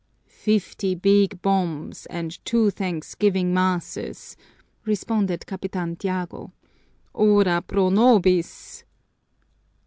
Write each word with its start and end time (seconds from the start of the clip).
"Fifty 0.25 0.95
big 0.95 1.43
bombs 1.43 2.07
and 2.07 2.43
two 2.43 2.71
thanksgiving 2.71 3.53
masses!" 3.53 4.35
responded 4.83 5.45
Capitan 5.45 5.95
Tiago. 5.95 6.51
"_Ora 7.13 7.61
pro 7.67 7.89
nobis! 7.91 8.83